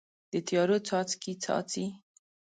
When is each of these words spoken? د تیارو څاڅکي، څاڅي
د 0.31 0.33
تیارو 0.47 0.77
څاڅکي، 0.87 1.33
څاڅي 1.43 1.85